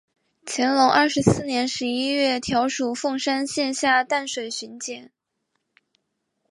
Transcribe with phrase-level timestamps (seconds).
[0.47, 5.11] 乾隆二十四年十一月调署凤山县下淡水巡检。